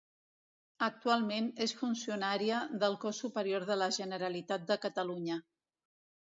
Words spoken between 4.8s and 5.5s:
Catalunya.